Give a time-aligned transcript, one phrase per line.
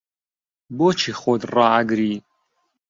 [0.77, 2.13] بۆچی خۆت ڕائەگری؟